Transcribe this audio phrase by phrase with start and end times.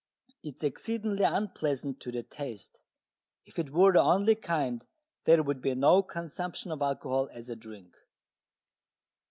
[0.41, 2.79] It is exceedingly unpleasant to the taste:
[3.45, 4.83] if it were the only kind
[5.25, 7.95] there would be no consumption of alcohol as a drink.